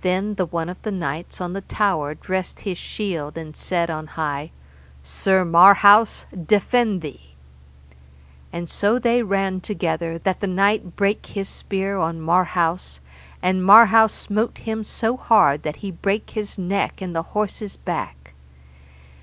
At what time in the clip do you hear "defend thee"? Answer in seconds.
6.46-7.34